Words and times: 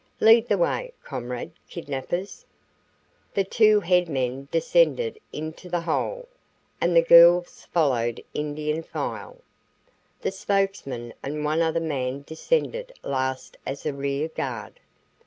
Lead 0.19 0.47
the 0.49 0.57
way, 0.57 0.93
comrad 1.05 1.51
kidnappers." 1.69 2.43
The 3.35 3.43
two 3.43 3.81
head 3.81 4.09
men 4.09 4.47
descended 4.49 5.19
into 5.31 5.69
the 5.69 5.81
hole, 5.81 6.27
and 6.81 6.95
the 6.97 7.03
girls 7.03 7.67
followed 7.71 8.19
Indian 8.33 8.81
file. 8.81 9.41
The 10.21 10.31
spokesman 10.31 11.13
and 11.21 11.45
one 11.45 11.61
other 11.61 11.79
man 11.79 12.23
descended 12.25 12.91
last 13.03 13.57
as 13.63 13.85
a 13.85 13.93
rear 13.93 14.29
guard. 14.29 14.79